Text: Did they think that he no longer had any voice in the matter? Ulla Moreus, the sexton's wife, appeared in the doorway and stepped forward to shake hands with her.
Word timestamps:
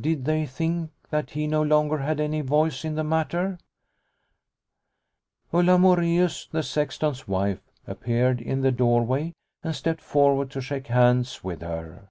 Did 0.00 0.26
they 0.26 0.46
think 0.46 0.92
that 1.10 1.30
he 1.30 1.48
no 1.48 1.60
longer 1.60 1.98
had 1.98 2.20
any 2.20 2.40
voice 2.40 2.84
in 2.84 2.94
the 2.94 3.02
matter? 3.02 3.58
Ulla 5.52 5.76
Moreus, 5.76 6.46
the 6.46 6.62
sexton's 6.62 7.26
wife, 7.26 7.62
appeared 7.84 8.40
in 8.40 8.60
the 8.60 8.70
doorway 8.70 9.32
and 9.64 9.74
stepped 9.74 10.00
forward 10.00 10.52
to 10.52 10.60
shake 10.60 10.86
hands 10.86 11.42
with 11.42 11.62
her. 11.62 12.06